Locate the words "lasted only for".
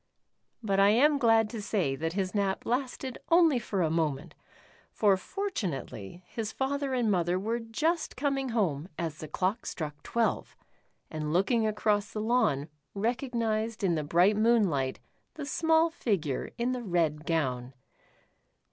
2.65-3.83